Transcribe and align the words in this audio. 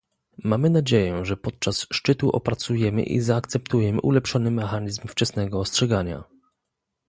Mamy 0.43 0.69
nadzieję, 0.69 1.25
że 1.25 1.37
podczas 1.37 1.87
szczytu 1.93 2.29
opracujemy 2.29 3.03
i 3.03 3.19
zaakceptujemy 3.19 4.01
ulepszony 4.01 4.51
mechanizm 4.51 5.07
wczesnego 5.07 5.59
ostrzegania 5.59 6.23